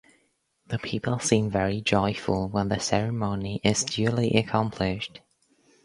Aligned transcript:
The 0.65 0.79
people 0.79 1.19
seem 1.19 1.51
very 1.51 1.79
joyful 1.79 2.47
when 2.49 2.69
the 2.69 2.79
ceremony 2.79 3.61
is 3.63 3.83
duly 3.83 4.31
accomplished. 4.35 5.21